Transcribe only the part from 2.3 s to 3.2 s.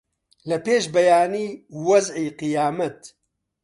قیامەت